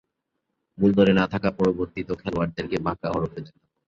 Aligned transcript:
মূল 0.77 0.91
দলে 0.97 1.13
না 1.15 1.25
থাকা 1.33 1.49
পরিবর্তিত 1.57 2.09
খেলোয়াড়দেরকে 2.21 2.77
বাঁকা 2.85 3.07
হরফে 3.13 3.39
দেখানো 3.39 3.63
হল। 3.63 3.69